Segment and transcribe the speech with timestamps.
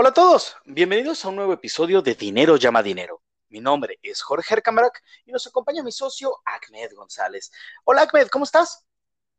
[0.00, 3.20] Hola a todos, bienvenidos a un nuevo episodio de Dinero llama dinero.
[3.48, 7.50] Mi nombre es Jorge Ercamarak y nos acompaña mi socio Ahmed González.
[7.82, 8.86] Hola Ahmed, ¿cómo estás?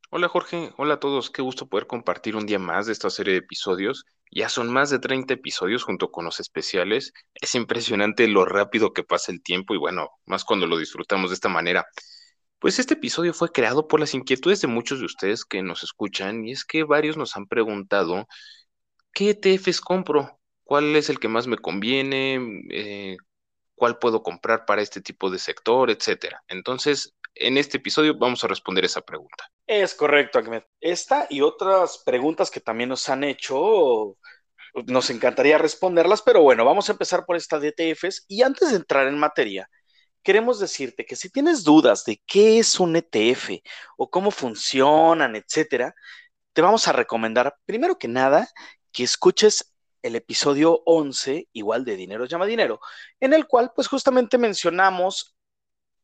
[0.10, 3.32] Hola Jorge, hola a todos, qué gusto poder compartir un día más de esta serie
[3.32, 4.04] de episodios.
[4.32, 7.14] Ya son más de 30 episodios junto con los especiales.
[7.36, 11.36] Es impresionante lo rápido que pasa el tiempo y bueno, más cuando lo disfrutamos de
[11.36, 11.86] esta manera.
[12.60, 16.46] Pues este episodio fue creado por las inquietudes de muchos de ustedes que nos escuchan
[16.46, 18.28] y es que varios nos han preguntado
[19.14, 20.39] ¿qué ETFs compro?
[20.70, 22.38] ¿Cuál es el que más me conviene?
[22.70, 23.18] Eh,
[23.74, 25.90] ¿Cuál puedo comprar para este tipo de sector?
[25.90, 26.44] Etcétera.
[26.48, 29.50] Entonces, en este episodio vamos a responder esa pregunta.
[29.66, 30.62] Es correcto, Ahmed.
[30.80, 34.16] Esta y otras preguntas que también nos han hecho,
[34.86, 38.76] nos encantaría responderlas, pero bueno, vamos a empezar por esta de ETFs y antes de
[38.76, 39.68] entrar en materia,
[40.22, 43.60] queremos decirte que si tienes dudas de qué es un ETF
[43.98, 45.96] o cómo funcionan, etcétera,
[46.54, 48.48] te vamos a recomendar, primero que nada,
[48.92, 52.80] que escuches el episodio 11, igual de Dinero llama dinero,
[53.20, 55.36] en el cual pues justamente mencionamos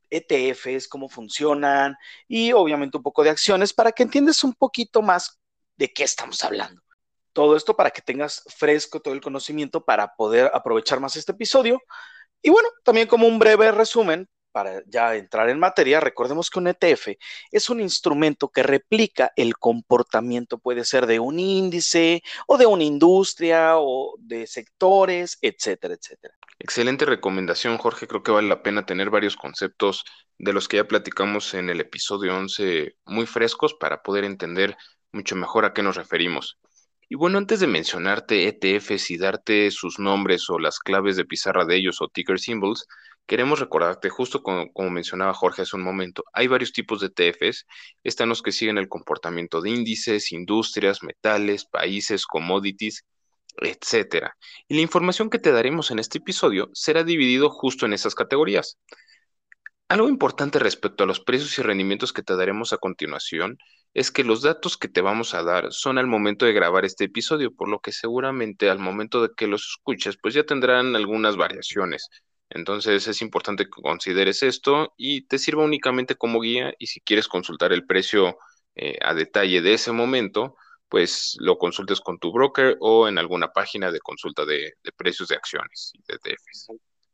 [0.09, 1.95] ETFs, cómo funcionan
[2.27, 5.39] y obviamente un poco de acciones para que entiendas un poquito más
[5.77, 6.81] de qué estamos hablando.
[7.33, 11.81] Todo esto para que tengas fresco todo el conocimiento para poder aprovechar más este episodio.
[12.41, 16.67] Y bueno, también como un breve resumen, para ya entrar en materia, recordemos que un
[16.67, 17.09] ETF
[17.51, 22.85] es un instrumento que replica el comportamiento, puede ser de un índice o de una
[22.85, 26.35] industria o de sectores, etcétera, etcétera.
[26.57, 28.07] Excelente recomendación, Jorge.
[28.07, 30.05] Creo que vale la pena tener varios conceptos
[30.37, 34.77] de los que ya platicamos en el episodio 11 muy frescos para poder entender
[35.11, 36.57] mucho mejor a qué nos referimos.
[37.09, 41.65] Y bueno, antes de mencionarte ETFs y darte sus nombres o las claves de pizarra
[41.65, 42.87] de ellos o ticker symbols,
[43.25, 47.65] queremos recordarte, justo como, mencionaba Jorge hace un momento, hay varios tipos de ETFs.
[48.03, 53.05] Están los que siguen el comportamiento de índices, industrias, metales, países, commodities,
[53.57, 54.35] etcétera.
[54.67, 58.77] Y la información que te daremos en este episodio será dividido justo en esas categorías.
[59.87, 63.57] Algo importante respecto a los precios y rendimientos que te daremos a continuación
[63.93, 67.05] es que los datos que te vamos a dar son al momento de grabar este
[67.05, 71.37] episodio, por lo que seguramente al momento de que los escuches, pues ya tendrán algunas
[71.37, 72.09] variaciones.
[72.49, 77.27] Entonces es importante que consideres esto y te sirva únicamente como guía y si quieres
[77.27, 78.37] consultar el precio
[78.75, 80.55] eh, a detalle de ese momento,
[80.89, 85.35] pues lo consultes con tu broker o en alguna página de consulta de, precios de
[85.35, 86.67] acciones y de ETFs.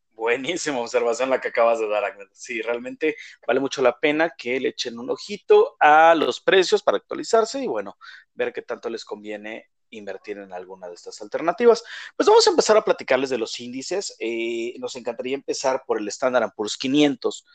[0.09, 2.29] Buenísima observación la que acabas de dar, Agnes.
[2.33, 3.15] Sí, realmente
[3.47, 7.67] vale mucho la pena que le echen un ojito a los precios para actualizarse y
[7.67, 7.97] bueno,
[8.33, 11.83] ver qué tanto les conviene invertir en alguna de estas alternativas.
[12.17, 14.15] Pues vamos a empezar a platicarles de los índices.
[14.19, 17.45] Eh, nos encantaría empezar por el Standard Poor's 500.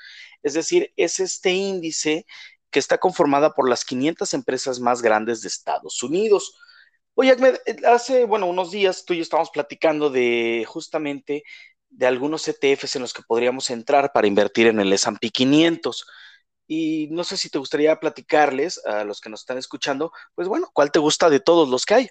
[0.43, 2.27] Es decir, es este índice
[2.71, 6.59] que está conformada por las 500 empresas más grandes de Estados Unidos.
[7.15, 11.43] Oye, Ahmed, hace, bueno, unos días tú y yo estábamos platicando de justamente
[11.89, 16.07] de algunos ETFs en los que podríamos entrar para invertir en el S&P 500.
[16.67, 20.69] Y no sé si te gustaría platicarles a los que nos están escuchando, pues bueno,
[20.73, 22.11] ¿cuál te gusta de todos los que hay?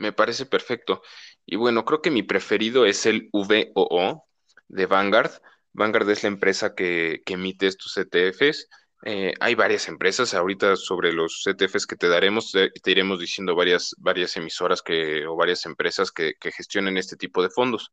[0.00, 1.02] Me parece perfecto.
[1.44, 4.24] Y bueno, creo que mi preferido es el VOO
[4.68, 5.30] de Vanguard.
[5.74, 8.66] Vanguard es la empresa que, emite estos ETFs.
[9.04, 10.32] Eh, hay varias empresas.
[10.32, 15.36] Ahorita sobre los ETFs que te daremos, te, iremos diciendo varias, varias emisoras que, o
[15.36, 17.92] varias empresas que, que gestionen este tipo de fondos.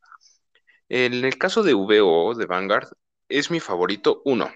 [0.88, 2.88] En el caso de VOO de Vanguard,
[3.28, 4.50] es mi favorito uno,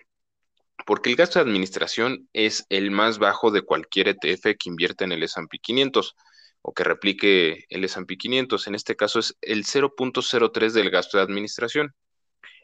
[0.85, 5.11] porque el gasto de administración es el más bajo de cualquier ETF que invierte en
[5.11, 6.15] el S&P 500
[6.61, 8.67] o que replique el S&P 500.
[8.67, 11.93] En este caso es el 0.03 del gasto de administración.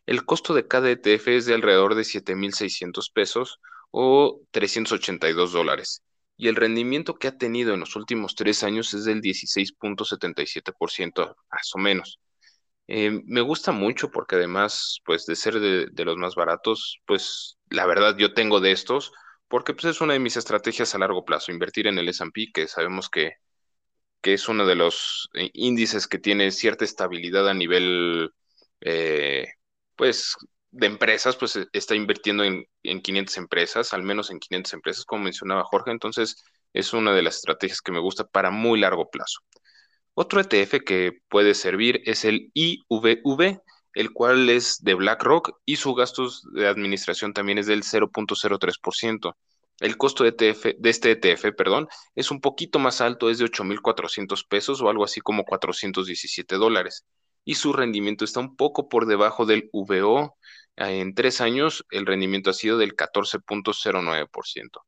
[0.05, 3.59] El costo de cada ETF es de alrededor de 7.600 pesos
[3.91, 6.03] o 382 dólares.
[6.37, 11.71] Y el rendimiento que ha tenido en los últimos tres años es del 16.77%, más
[11.73, 12.19] o menos.
[12.87, 17.57] Eh, me gusta mucho porque además, pues de ser de, de, los más baratos, pues
[17.69, 19.11] la verdad yo tengo de estos,
[19.49, 22.67] porque pues es una de mis estrategias a largo plazo, invertir en el S&P, que
[22.67, 23.33] sabemos que
[24.21, 28.31] que es uno de los eh, índices que tiene cierta estabilidad a nivel,
[28.81, 29.47] eh,
[29.95, 30.35] pues,
[30.71, 35.05] de empresas, pues e, está invirtiendo en, en 500 empresas, al menos en 500 empresas,
[35.05, 36.43] como mencionaba Jorge, entonces
[36.73, 39.39] es una de las estrategias que me gusta para muy largo plazo.
[40.13, 43.61] Otro ETF que puede servir es el IVV,
[43.93, 49.35] el cual es de BlackRock y su gastos de administración también es del 0.03%.
[49.79, 53.45] El costo de, ETF, de este ETF perdón, es un poquito más alto, es de
[53.45, 57.05] 8.400 pesos o algo así como 417 dólares.
[57.45, 60.35] Y su rendimiento está un poco por debajo del VO.
[60.75, 64.81] En tres años el rendimiento ha sido del 14.09%.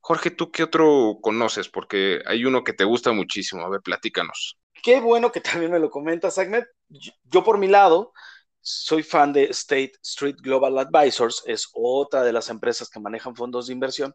[0.00, 1.68] Jorge, ¿tú qué otro conoces?
[1.68, 3.64] Porque hay uno que te gusta muchísimo.
[3.64, 4.58] A ver, platícanos.
[4.82, 6.64] qué bueno que también me lo comentas, Ahmed.
[6.88, 8.12] Yo, por mi lado,
[8.60, 13.66] soy fan de State Street Global Advisors, es otra de las empresas que manejan fondos
[13.66, 14.14] de inversión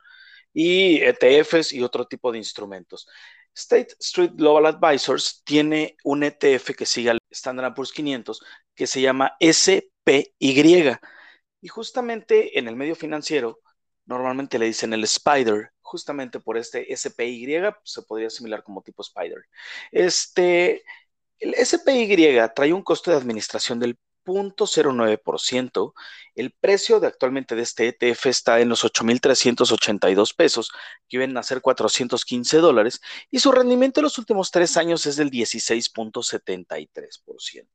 [0.53, 3.07] y ETFs y otro tipo de instrumentos.
[3.53, 8.42] State Street Global Advisors tiene un ETF que sigue al Standard Poor's 500
[8.75, 10.97] que se llama SPY.
[11.62, 13.59] Y justamente en el medio financiero,
[14.06, 17.47] normalmente le dicen el Spider, justamente por este SPY,
[17.83, 19.44] se podría asimilar como tipo Spider.
[19.92, 20.83] Este,
[21.39, 25.94] el SPY trae un costo de administración del 0.09%.
[26.36, 30.72] El precio de actualmente de este ETF está en los 8.382 pesos,
[31.07, 33.01] que vienen a ser 415 dólares,
[33.31, 37.68] y su rendimiento en los últimos tres años es del 16.73%.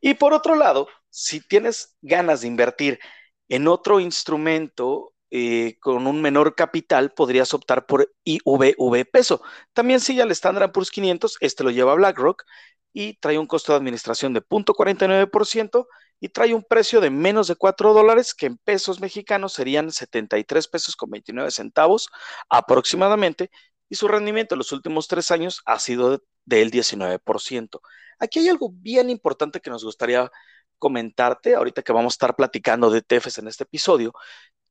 [0.00, 3.00] Y por otro lado, si tienes ganas de invertir
[3.48, 9.42] en otro instrumento eh, con un menor capital, podrías optar por IVV peso.
[9.72, 12.44] También sigue al Standard Poor's 500, este lo lleva BlackRock
[12.92, 15.86] y trae un costo de administración de 0.49%
[16.20, 20.68] y trae un precio de menos de 4 dólares, que en pesos mexicanos serían 73
[20.68, 22.08] pesos con 29 centavos
[22.48, 23.50] aproximadamente,
[23.88, 27.80] y su rendimiento en los últimos tres años ha sido del 19%.
[28.18, 30.30] Aquí hay algo bien importante que nos gustaría
[30.78, 34.12] comentarte, ahorita que vamos a estar platicando de TEFES en este episodio,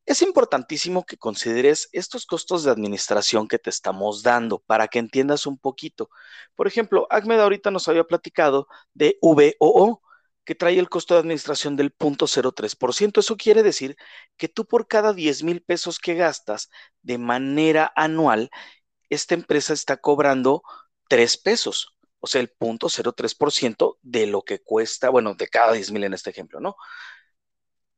[0.10, 5.46] es importantísimo que consideres estos costos de administración que te estamos dando para que entiendas
[5.46, 6.10] un poquito.
[6.56, 10.02] Por ejemplo, Ahmed ahorita nos había platicado de VOO,
[10.46, 13.20] que trae el costo de administración del 0.03%.
[13.20, 13.98] Eso quiere decir
[14.36, 16.72] que tú por cada 10 mil pesos que gastas
[17.04, 18.50] de manera anual,
[19.12, 20.64] esta empresa está cobrando
[21.08, 26.04] 3 pesos, o sea, el 0.03% de lo que cuesta, bueno, de cada 10 mil
[26.04, 26.76] en este ejemplo, ¿no?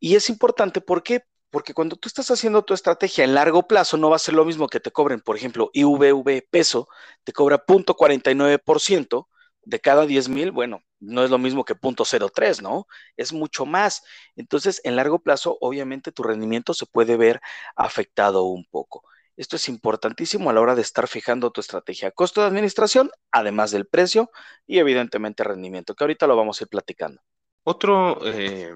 [0.01, 1.23] Y es importante, ¿por qué?
[1.51, 4.45] Porque cuando tú estás haciendo tu estrategia en largo plazo, no va a ser lo
[4.45, 6.87] mismo que te cobren, por ejemplo, IVV peso,
[7.23, 9.27] te cobra 0.49%
[9.63, 12.87] de cada 10 mil, bueno, no es lo mismo que 0.03, ¿no?
[13.17, 14.03] Es mucho más.
[14.35, 17.41] Entonces, en largo plazo, obviamente tu rendimiento se puede ver
[17.75, 19.03] afectado un poco.
[19.37, 22.11] Esto es importantísimo a la hora de estar fijando tu estrategia.
[22.11, 24.29] Costo de administración, además del precio
[24.67, 27.21] y evidentemente rendimiento, que ahorita lo vamos a ir platicando.
[27.63, 28.73] Otro eh,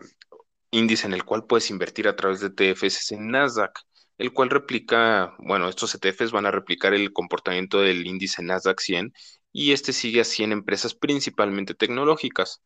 [0.75, 3.79] índice en el cual puedes invertir a través de ETFs es en Nasdaq,
[4.17, 9.13] el cual replica, bueno, estos ETFs van a replicar el comportamiento del índice Nasdaq 100
[9.51, 12.61] y este sigue a 100 empresas principalmente tecnológicas.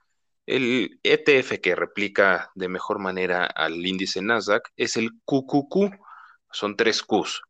[0.45, 5.95] El ETF que replica de mejor manera al índice Nasdaq es el QQQ,
[6.51, 7.41] son tres Qs.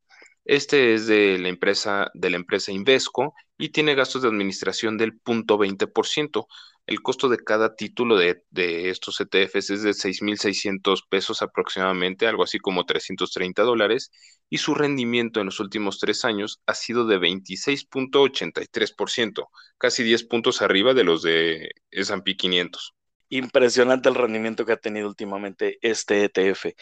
[0.50, 5.22] Este es de la empresa, de la empresa Invesco y tiene gastos de administración del
[5.22, 6.48] 0.20%.
[6.88, 8.42] El costo de cada título de,
[8.90, 14.10] estos ETFs es de 6.600 pesos aproximadamente, algo así como 330 dólares,
[14.50, 20.64] y su rendimiento en los últimos tres años ha sido de 26.83%, casi 10 puntos
[20.64, 22.96] arriba de los de S&P 500.
[23.30, 26.74] Impresionante el rendimiento que ha tenido últimamente este ETF.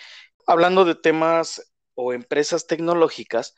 [0.45, 1.61] Hablando de temas
[1.97, 3.55] o empresas tecnológicas,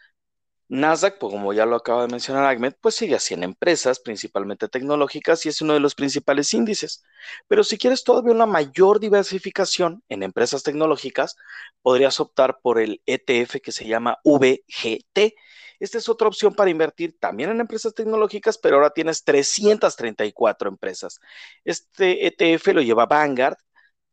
[0.69, 4.69] Nasdaq, pues como ya lo acaba de mencionar Ahmed, pues sigue a 100 empresas, principalmente
[4.69, 7.03] tecnológicas, y es uno de los principales índices.
[7.47, 11.35] Pero si quieres todavía una mayor diversificación en empresas tecnológicas,
[11.81, 15.33] podrías optar por el ETF que se llama VGT.
[15.79, 21.19] Esta es otra opción para invertir también en empresas tecnológicas, pero ahora tienes 334 empresas.
[21.65, 23.57] Este ETF lo lleva Vanguard,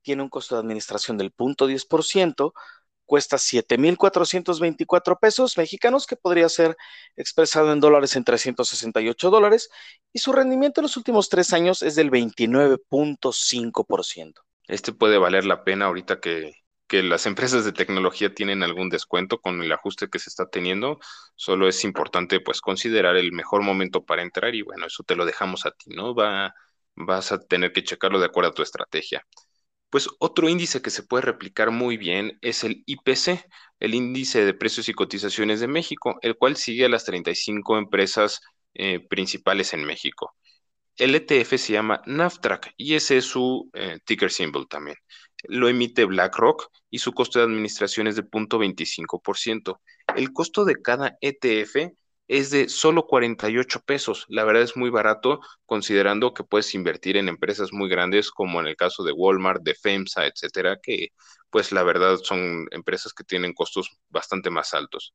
[0.00, 2.52] tiene un costo de administración del 0.10%,
[3.06, 6.76] cuesta 7.424 pesos mexicanos, que podría ser
[7.16, 9.70] expresado en dólares en 368 dólares,
[10.12, 14.42] y su rendimiento en los últimos tres años es del 29.5%.
[14.68, 16.52] Este puede valer la pena ahorita que,
[16.86, 20.98] que las empresas de tecnología tienen algún descuento con el ajuste que se está teniendo,
[21.34, 25.24] solo es importante pues considerar el mejor momento para entrar y bueno, eso te lo
[25.24, 26.14] dejamos a ti, ¿no?
[26.14, 26.54] Va,
[26.94, 29.26] vas a tener que checarlo de acuerdo a tu estrategia.
[29.90, 33.46] Pues otro índice que se puede replicar muy bien es el IPC,
[33.80, 38.40] el índice de precios y cotizaciones de México, el cual sigue a las 35 empresas
[38.74, 40.34] eh, principales en México.
[40.96, 44.96] El ETF se llama NAFTRAC y ese es su eh, ticker symbol también.
[45.44, 49.80] Lo emite BlackRock y su costo de administración es de 0.25%.
[50.16, 51.92] El costo de cada ETF
[52.28, 54.24] es de solo 48 pesos.
[54.28, 58.66] La verdad es muy barato considerando que puedes invertir en empresas muy grandes como en
[58.66, 61.08] el caso de Walmart, de FEMSA, etcétera, que
[61.50, 65.14] pues la verdad son empresas que tienen costos bastante más altos.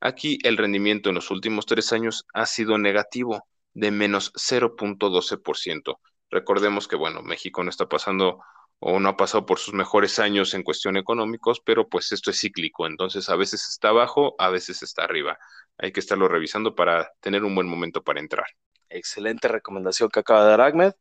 [0.00, 6.00] Aquí el rendimiento en los últimos tres años ha sido negativo de menos 0.12%.
[6.30, 8.40] Recordemos que, bueno, México no está pasando
[8.80, 12.40] o no ha pasado por sus mejores años en cuestión económicos, pero pues esto es
[12.40, 15.38] cíclico, entonces a veces está abajo, a veces está arriba.
[15.78, 18.46] Hay que estarlo revisando para tener un buen momento para entrar.
[18.88, 20.92] excelente recomendación que acaba de dar Ahmed.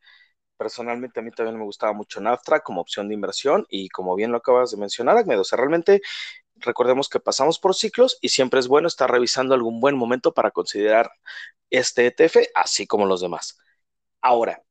[0.57, 4.31] Personalmente a mí también me gustaba mucho NAFTRA como opción de inversión y como bien
[4.31, 6.01] lo acabas de mencionar, Ahmed, o sea, realmente
[6.57, 10.51] recordemos que pasamos por ciclos y siempre es bueno estar revisando algún buen momento para
[10.51, 11.11] considerar
[11.69, 13.57] este ETF, así como los demás.
[14.21, 14.63] Ahora,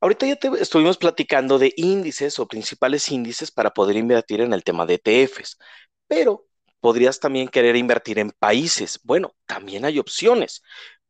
[0.00, 4.86] ahorita ya estuvimos platicando de índices o principales índices para poder invertir en el tema
[4.86, 5.58] de ETFs,
[6.06, 6.46] pero
[6.80, 9.00] podrías también querer invertir en países.
[9.02, 10.62] Bueno, también hay opciones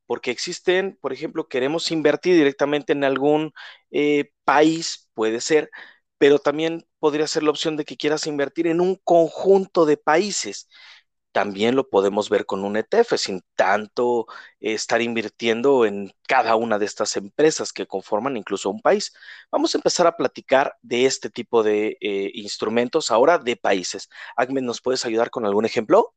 [0.07, 3.53] porque existen, por ejemplo, queremos invertir directamente en algún
[3.91, 5.71] eh, país, puede ser,
[6.19, 10.69] pero también podría ser la opción de que quieras invertir en un conjunto de países.
[11.37, 14.25] También lo podemos ver con un ETF, sin tanto
[14.59, 19.13] estar invirtiendo en cada una de estas empresas que conforman incluso un país.
[19.53, 24.09] Vamos a empezar a platicar de este tipo de eh, instrumentos ahora de países.
[24.35, 26.15] Agmen, ¿nos puedes ayudar con algún ejemplo?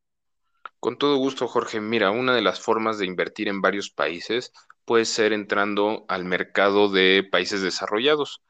[0.79, 1.81] Con todo gusto, Jorge.
[1.81, 4.53] Mira, una de las formas de invertir en varios países
[4.85, 8.41] puede ser entrando al mercado de países desarrollados.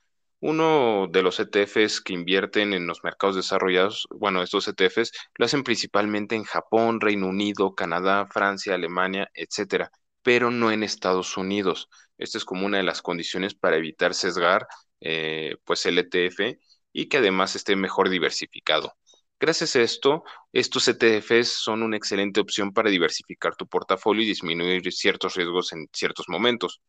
[0.41, 5.63] Uno de los ETFs que invierten en los mercados desarrollados, bueno, estos ETFs lo hacen
[5.63, 9.91] principalmente en Japón, Reino Unido, Canadá, Francia, Alemania, etcétera,
[10.21, 11.89] pero no en Estados Unidos.
[12.17, 14.65] Esta es como una de las condiciones para evitar sesgar
[15.01, 16.59] eh, pues el ETF
[16.93, 18.93] y que además esté mejor diversificado.
[19.39, 24.91] Gracias a esto, estos ETFs son una excelente opción para diversificar tu portafolio y disminuir
[24.91, 26.81] ciertos riesgos en ciertos momentos.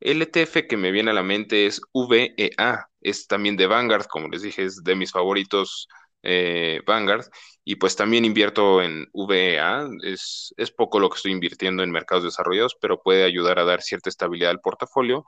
[0.00, 4.28] El ETF que me viene a la mente es VEA, es también de Vanguard, como
[4.28, 5.88] les dije, es de mis favoritos
[6.22, 7.26] eh, Vanguard,
[7.64, 12.76] y pues también invierto en VEA, es, poco lo que estoy invirtiendo en mercados desarrollados,
[12.80, 15.24] pero puede ayudar a dar cierta estabilidad al portafolio.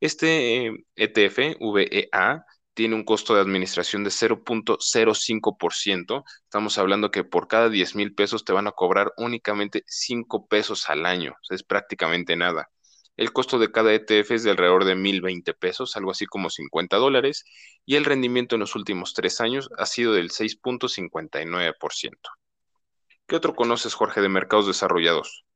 [0.00, 6.24] Este ETF, eh, e VEA, tiene un costo de administración de 0.05%.
[6.44, 10.88] Estamos hablando que por cada 10 mil pesos te van a cobrar únicamente 5 pesos
[10.90, 11.34] al año.
[11.50, 12.68] es prácticamente nada.
[13.16, 16.98] El costo de cada ETF es de alrededor de 1.020 pesos, algo así como 50
[16.98, 17.44] dólares,
[17.86, 22.10] y el rendimiento en los últimos tres años ha sido del 6.59%.
[23.26, 25.46] ¿Qué otro conoces, Jorge, de mercados desarrollados?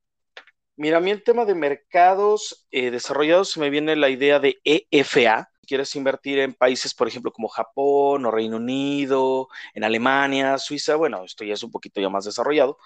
[0.77, 5.51] Mira, a mí el tema de mercados eh, desarrollados me viene la idea de EFA,
[5.67, 11.25] quieres invertir en países, por ejemplo, como Japón o Reino Unido, en Alemania, Suiza, bueno,
[11.25, 12.79] esto ya es un poquito ya más desarrollado,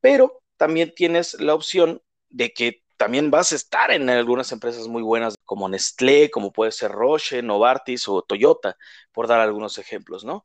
[0.00, 5.02] pero también tienes la opción de que también vas a estar en algunas empresas muy
[5.02, 8.76] buenas como Nestlé, como puede ser Roche, Novartis o Toyota,
[9.12, 10.44] por dar algunos ejemplos, ¿no?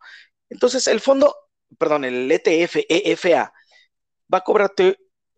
[0.50, 1.36] Entonces, el fondo,
[1.78, 3.52] perdón, el ETF, EFA,
[4.34, 4.98] va a cobrarte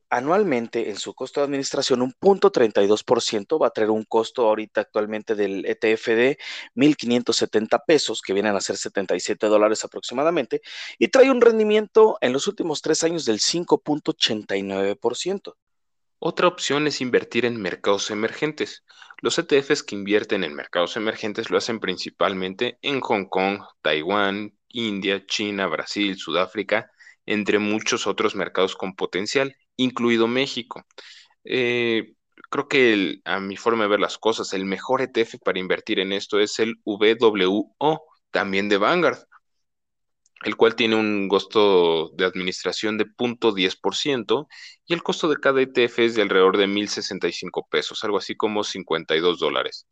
[0.10, 4.82] anualmente en su costo de administración un punto 32%, va a traer un costo ahorita
[4.82, 6.38] actualmente del ETF de
[6.76, 10.62] 1.570 pesos, que vienen a ser 77 dólares aproximadamente,
[11.00, 15.56] y trae un rendimiento en los últimos tres años del 5.89%.
[16.20, 18.84] Otra opción es invertir en mercados emergentes.
[19.22, 25.26] Los ETFs que invierten en mercados emergentes lo hacen principalmente en Hong Kong, Taiwán, India,
[25.26, 26.92] China, Brasil, Sudáfrica,
[27.26, 30.86] entre muchos otros mercados con potencial, incluido México.
[31.44, 32.14] Eh,
[32.50, 36.12] creo que a mi forma de ver las cosas, el mejor ETF para invertir en
[36.12, 39.20] esto es el VWO, también de Vanguard,
[40.46, 44.48] el cual tiene un costo de administración de 0.10%
[44.86, 48.64] y el costo de cada ETF es de alrededor de 1.065 pesos, algo así como
[48.64, 49.88] 52 dólares.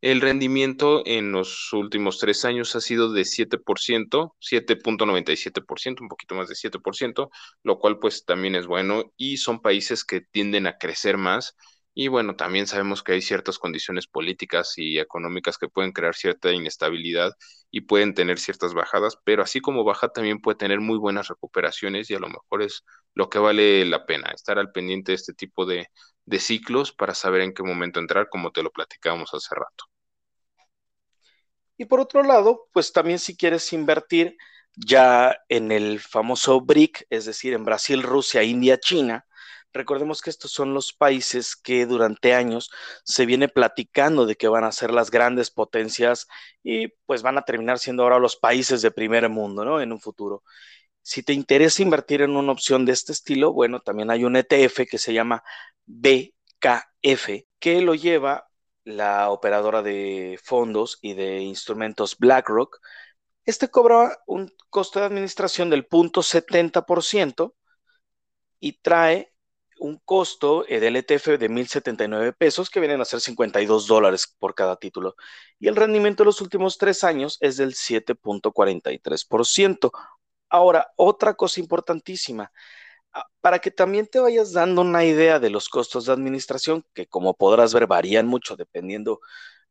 [0.00, 6.48] El rendimiento en los últimos tres años ha sido de 7%, 7.97%, un poquito más
[6.48, 7.28] de 7%,
[7.62, 11.56] lo cual pues también es bueno y son países que tienden a crecer más
[11.94, 16.50] y bueno, también sabemos que hay ciertas condiciones políticas y económicas que pueden crear cierta
[16.52, 17.32] inestabilidad
[17.70, 22.10] y pueden tener ciertas bajadas, pero así como baja también puede tener muy buenas recuperaciones
[22.10, 22.84] y a lo mejor es
[23.14, 25.88] lo que vale la pena, estar al pendiente de este tipo de,
[26.24, 29.84] de ciclos para saber en qué momento entrar, como te lo platicábamos hace rato.
[31.76, 34.36] Y por otro lado, pues también si quieres invertir
[34.76, 39.26] ya en el famoso BRIC, es decir, en Brasil, Rusia, India, China,
[39.74, 42.70] recordemos que estos son los países que durante años
[43.04, 46.26] se viene platicando de que van a ser las grandes potencias
[46.62, 49.80] y pues van a terminar siendo ahora los países de primer mundo, ¿no?
[49.80, 50.42] En un futuro.
[51.02, 54.86] Si te interesa invertir en una opción de este estilo, bueno, también hay un ETF
[54.90, 55.44] que se llama
[55.86, 58.48] BKF, que lo lleva
[58.84, 62.80] la operadora de fondos y de instrumentos BlackRock,
[63.44, 67.54] este cobra un costo de administración del 0.70%
[68.60, 69.33] y trae
[69.78, 74.76] un costo del ETF de 1.079 pesos, que vienen a ser 52 dólares por cada
[74.76, 75.16] título.
[75.58, 79.90] Y el rendimiento de los últimos tres años es del 7.43%.
[80.48, 82.52] Ahora, otra cosa importantísima.
[83.12, 87.06] Ah, para que también te vayas dando una idea de los costos de administración, que
[87.06, 89.20] como podrás ver varían mucho dependiendo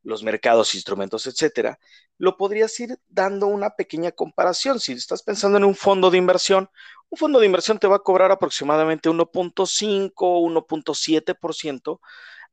[0.03, 1.79] los mercados, instrumentos, etcétera,
[2.17, 4.79] lo podrías ir dando una pequeña comparación.
[4.79, 6.69] Si estás pensando en un fondo de inversión,
[7.09, 11.99] un fondo de inversión te va a cobrar aproximadamente 1.5, 1.7%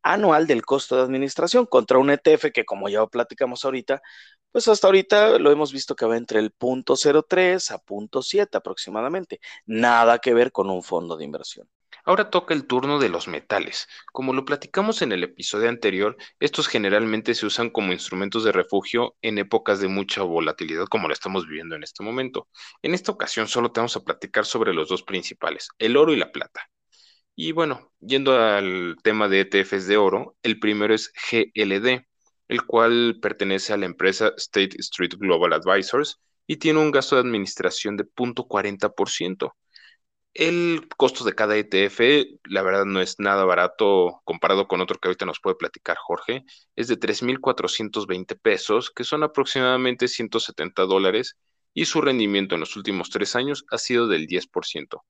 [0.02, 4.02] anual del costo de administración contra un ETF que, como ya platicamos ahorita,
[4.52, 9.40] pues hasta ahorita lo hemos visto que va entre el 0.03 a 0.7 aproximadamente.
[9.66, 11.68] Nada que ver con un fondo de inversión.
[12.04, 13.88] Ahora toca el turno de los metales.
[14.12, 19.16] Como lo platicamos en el episodio anterior, estos generalmente se usan como instrumentos de refugio
[19.22, 22.48] en épocas de mucha volatilidad como la estamos viviendo en este momento.
[22.82, 26.16] En esta ocasión solo te vamos a platicar sobre los dos principales, el oro y
[26.16, 26.68] la plata.
[27.34, 32.06] Y bueno, yendo al tema de ETFs de oro, el primero es GLD,
[32.48, 37.22] el cual pertenece a la empresa State Street Global Advisors y tiene un gasto de
[37.22, 39.52] administración de 0.40%.
[40.32, 42.00] El costo de cada ETF,
[42.44, 46.44] la verdad, no es nada barato comparado con otro que ahorita nos puede platicar Jorge.
[46.76, 51.36] Es de 3.420 pesos, que son aproximadamente 170 dólares,
[51.74, 55.02] y su rendimiento en los últimos tres años ha sido del 10%.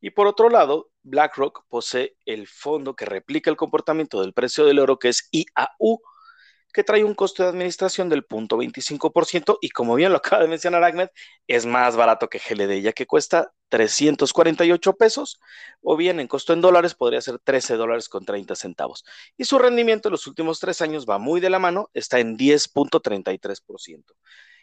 [0.00, 4.80] Y por otro lado, BlackRock posee el fondo que replica el comportamiento del precio del
[4.80, 6.00] oro, que es IAU,
[6.72, 10.82] que trae un costo de administración del 0.25% y como bien lo acaba de mencionar
[10.82, 11.08] Ahmed,
[11.46, 15.40] es más barato que GLD, ya que cuesta 348 pesos,
[15.80, 19.04] o bien en costo en dólares podría ser 13 dólares con 30 centavos.
[19.36, 22.36] Y su rendimiento en los últimos tres años va muy de la mano, está en
[22.36, 24.14] 10.33%.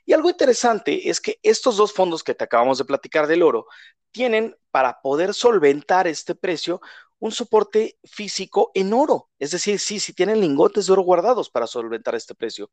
[0.05, 3.67] Y algo interesante es que estos dos fondos que te acabamos de platicar del oro
[4.11, 6.81] tienen para poder solventar este precio
[7.19, 9.29] un soporte físico en oro.
[9.39, 12.71] Es decir, sí, sí tienen lingotes de oro guardados para solventar este precio.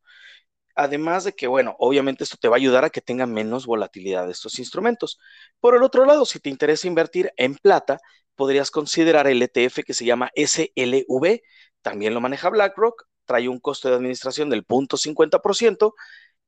[0.74, 4.30] Además de que, bueno, obviamente esto te va a ayudar a que tenga menos volatilidad
[4.30, 5.18] estos instrumentos.
[5.58, 7.98] Por el otro lado, si te interesa invertir en plata,
[8.34, 11.40] podrías considerar el ETF que se llama SLV.
[11.82, 13.04] También lo maneja BlackRock.
[13.24, 15.94] Trae un costo de administración del 0.50%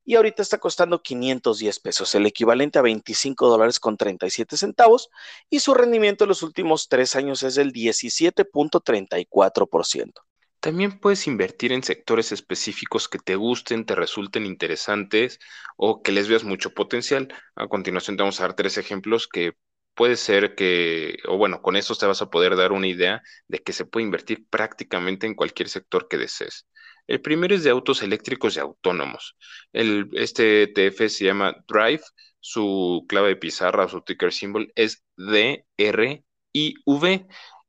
[0.05, 5.09] y ahorita está costando 510 pesos, el equivalente a 25 dólares con 37 centavos,
[5.49, 10.13] y su rendimiento en los últimos tres años es del 17.34%.
[10.59, 15.39] También puedes invertir en sectores específicos que te gusten, te resulten interesantes
[15.77, 17.33] o que les veas mucho potencial.
[17.55, 19.53] A continuación te vamos a dar tres ejemplos que
[19.93, 23.59] puede ser que, o bueno, con estos te vas a poder dar una idea de
[23.59, 26.67] que se puede invertir prácticamente en cualquier sector que desees.
[27.09, 29.35] El primero es de autos eléctricos y autónomos.
[29.73, 32.03] El, este ETF se llama Drive.
[32.39, 36.23] Su clave de pizarra o su ticker symbol es DRIV,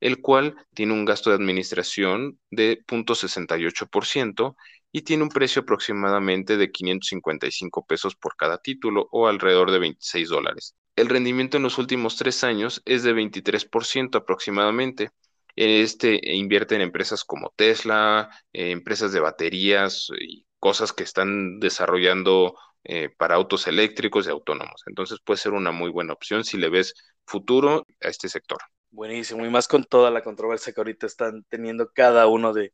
[0.01, 4.57] el cual tiene un gasto de administración de 0.68%
[4.93, 10.29] y tiene un precio aproximadamente de 555 pesos por cada título o alrededor de 26
[10.29, 10.77] dólares.
[10.97, 15.13] El rendimiento en los últimos tres años es de 23% aproximadamente
[15.61, 22.55] este invierte en empresas como Tesla, eh, empresas de baterías y cosas que están desarrollando
[22.85, 24.83] eh, para autos eléctricos y autónomos.
[24.87, 26.95] Entonces puede ser una muy buena opción si le ves
[27.27, 28.59] futuro a este sector.
[28.91, 32.73] Buenísimo, y más con toda la controversia que ahorita están teniendo cada uno de,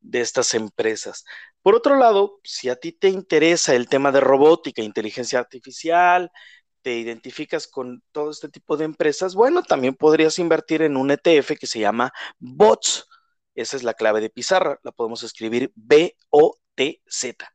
[0.00, 1.24] de estas empresas.
[1.62, 6.30] Por otro lado, si a ti te interesa el tema de robótica, inteligencia artificial,
[6.82, 11.58] te identificas con todo este tipo de empresas, bueno, también podrías invertir en un ETF
[11.58, 13.08] que se llama BOTS.
[13.54, 17.52] Esa es la clave de pizarra, la podemos escribir B-O-T-Z.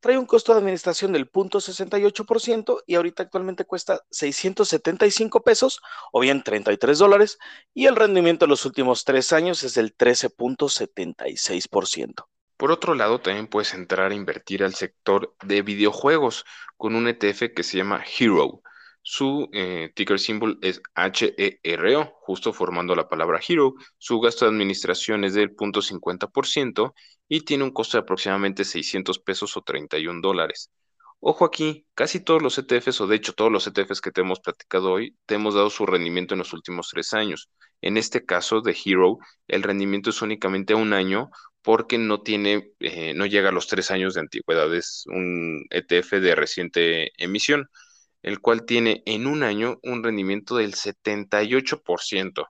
[0.00, 5.80] Trae un costo de administración del 0.68% y ahorita actualmente cuesta 675 pesos
[6.12, 7.38] o bien 33 dólares
[7.74, 12.28] y el rendimiento en los últimos tres años es del 13.76%.
[12.58, 16.44] Por otro lado, también puedes entrar a invertir al sector de videojuegos
[16.76, 18.62] con un ETF que se llama Hero.
[19.00, 23.74] Su eh, ticker symbol es HERO, justo formando la palabra Hero.
[23.96, 26.94] Su gasto de administración es del 0.50%
[27.28, 30.70] y tiene un costo de aproximadamente 600 pesos o 31 dólares.
[31.20, 34.40] Ojo aquí, casi todos los ETFs, o de hecho todos los ETFs que te hemos
[34.40, 37.50] platicado hoy, te hemos dado su rendimiento en los últimos tres años.
[37.80, 41.30] En este caso de Hero, el rendimiento es únicamente un año
[41.68, 44.74] porque no tiene, eh, no llega a los tres años de antigüedad.
[44.74, 47.68] Es un ETF de reciente emisión,
[48.22, 52.46] el cual tiene en un año un rendimiento del 78%.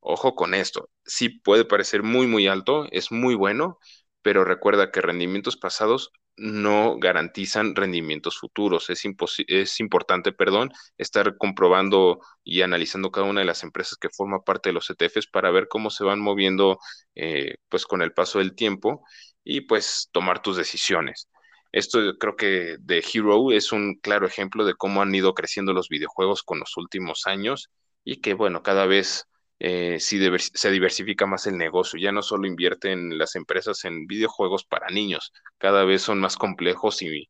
[0.00, 3.78] Ojo con esto, sí puede parecer muy, muy alto, es muy bueno,
[4.22, 8.90] pero recuerda que rendimientos pasados no garantizan rendimientos futuros.
[8.90, 9.02] Es,
[9.48, 14.68] es importante, perdón, estar comprobando y analizando cada una de las empresas que forman parte
[14.70, 16.78] de los ETFs para ver cómo se van moviendo
[17.14, 19.04] eh, pues con el paso del tiempo
[19.44, 21.28] y pues tomar tus decisiones.
[21.72, 25.88] Esto creo que de Hero es un claro ejemplo de cómo han ido creciendo los
[25.88, 27.70] videojuegos con los últimos años
[28.04, 29.26] y que, bueno, cada vez
[29.58, 31.98] eh, se diversifica más el negocio.
[31.98, 37.02] Ya no solo invierten las empresas en videojuegos para niños, cada vez son más complejos
[37.02, 37.28] y,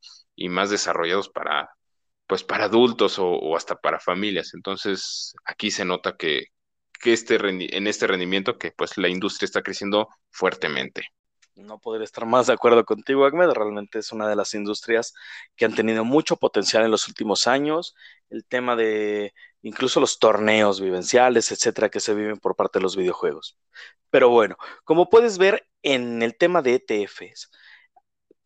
[0.49, 1.71] más desarrollados para,
[2.27, 4.53] pues, para adultos o, hasta para familias.
[4.55, 6.47] Entonces, aquí se nota que,
[7.01, 11.09] que este en este rendimiento que pues la industria está creciendo fuertemente.
[11.57, 13.51] No podría estar más de acuerdo contigo, Ahmed.
[13.51, 15.15] Realmente es una de las industrias
[15.57, 17.95] que han tenido mucho potencial en los últimos años.
[18.29, 22.95] El tema de incluso los torneos vivenciales, etcétera, que se viven por parte de los
[22.95, 23.59] videojuegos.
[24.11, 27.51] Pero bueno, como puedes ver en el tema de ETFs,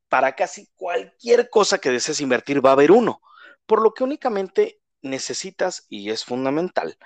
[0.09, 3.21] para casi cualquier cosa que desees invertir va a haber uno,
[3.67, 6.97] por lo que únicamente necesitas, y es fundamental,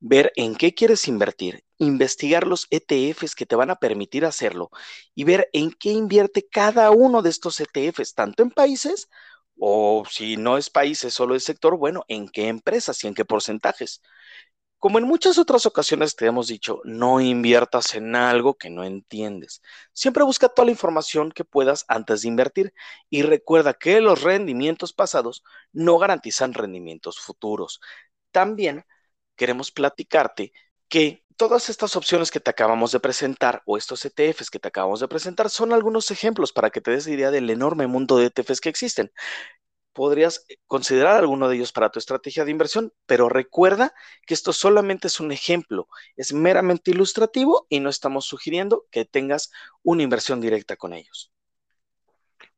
[0.00, 4.70] ver en qué quieres invertir, investigar los ETFs que te van a permitir hacerlo
[5.14, 9.08] y ver en qué invierte cada uno de estos ETFs, tanto en países
[9.58, 13.24] o si no es países, solo el sector, bueno, en qué empresas y en qué
[13.24, 14.02] porcentajes.
[14.78, 19.60] Como en muchas otras ocasiones te hemos dicho, no inviertas en algo que no entiendes.
[19.92, 22.72] Siempre busca toda la información que puedas antes de invertir
[23.10, 27.80] y recuerda que los rendimientos pasados no garantizan rendimientos futuros.
[28.30, 28.84] También
[29.38, 30.52] queremos platicarte
[30.88, 35.00] que todas estas opciones que te acabamos de presentar o estos ETFs que te acabamos
[35.00, 38.60] de presentar son algunos ejemplos para que te des idea del enorme mundo de ETFs
[38.60, 39.12] que existen.
[39.92, 43.94] Podrías considerar alguno de ellos para tu estrategia de inversión, pero recuerda
[44.26, 49.50] que esto solamente es un ejemplo, es meramente ilustrativo y no estamos sugiriendo que tengas
[49.82, 51.32] una inversión directa con ellos.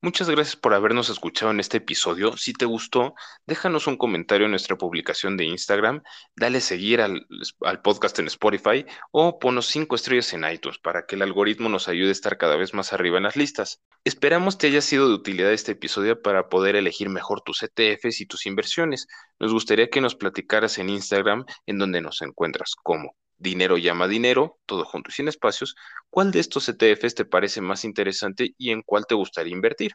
[0.02, 2.34] Muchas gracias por habernos escuchado en este episodio.
[2.38, 3.14] Si te gustó,
[3.46, 6.02] déjanos un comentario en nuestra publicación de Instagram,
[6.34, 7.26] dale seguir al,
[7.82, 12.08] podcast en Spotify o ponos cinco estrellas en iTunes para que el algoritmo nos ayude
[12.08, 13.82] a estar cada vez más arriba en las listas.
[14.02, 18.26] Esperamos te haya sido de utilidad este episodio para poder elegir mejor tus ETFs y
[18.26, 19.06] tus inversiones.
[19.38, 24.58] Nos gustaría que nos platicaras en Instagram en donde nos encuentras como Dinero llama dinero,
[24.66, 25.74] todo junto y sin espacios,
[26.10, 29.94] ¿cuál de estos ETFs te parece más interesante y en cuál te gustaría invertir?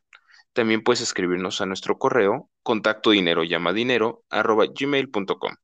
[0.51, 5.55] También puedes escribirnos a nuestro correo contacto dinero llama dinero arroba gmail.com.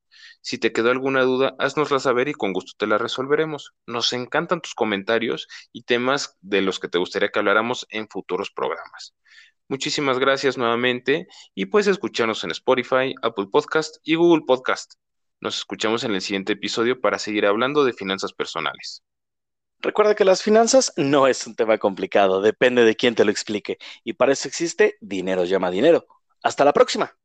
[0.42, 3.74] Si te quedó alguna duda, haznosla saber y con gusto te la resolveremos.
[3.88, 8.52] Nos encantan tus comentarios y temas de los que te gustaría que habláramos en futuros
[8.52, 9.16] programas.
[9.68, 14.94] Muchísimas gracias nuevamente y puedes escucharnos en Spotify, Apple Podcast y Google Podcast.
[15.42, 19.04] Nos escuchamos en el siguiente episodio para seguir hablando de finanzas personales.
[19.80, 23.80] Recuerda que las finanzas no es un tema complicado, depende de quién te lo explique.
[24.04, 26.06] Y para eso existe Dinero llama dinero.
[26.44, 27.18] Hasta la próxima.